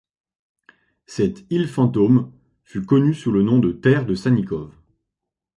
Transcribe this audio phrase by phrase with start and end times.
[1.05, 2.31] Cette île fantôme
[2.63, 4.73] fut connue sous le nom de Terre de Sannikov.